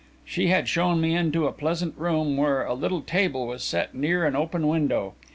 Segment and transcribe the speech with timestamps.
[0.25, 4.25] She had shown me into a pleasant room, where a little table was set near
[4.25, 5.13] an open window.